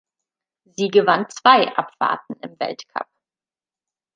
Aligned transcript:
Sie 0.65 0.87
gewann 0.87 1.29
zwei 1.29 1.67
Abfahrten 1.75 2.33
im 2.41 2.59
Weltcup. 2.59 3.05